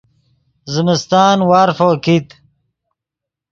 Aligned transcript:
زمستان 0.73 1.37
وارفو 1.49 1.89
کیت 2.03 2.27